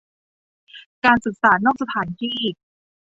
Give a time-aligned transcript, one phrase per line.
[1.05, 2.39] การศึกษานอกสถานที่